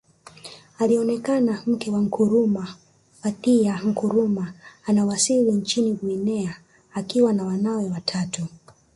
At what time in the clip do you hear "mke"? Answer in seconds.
1.67-1.91